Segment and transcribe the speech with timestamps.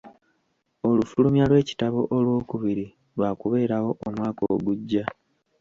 [0.87, 5.03] Olufulumya lw'ekitabo olwokubiri lwa kubeerawo omwaka ogujja.